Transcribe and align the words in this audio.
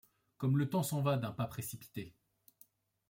Comme 0.39 0.57
le 0.57 0.67
temps 0.67 0.81
s'en 0.81 1.03
va 1.03 1.15
d'un 1.17 1.31
pas 1.31 1.45
précipité! 1.45 2.15